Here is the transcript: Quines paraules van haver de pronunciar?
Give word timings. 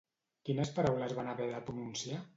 Quines 0.47 0.71
paraules 0.79 1.15
van 1.21 1.31
haver 1.35 1.53
de 1.53 1.63
pronunciar? 1.69 2.23